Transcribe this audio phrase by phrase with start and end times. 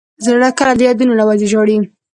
[0.25, 1.77] زړه کله د یادونو له وجې ژاړي.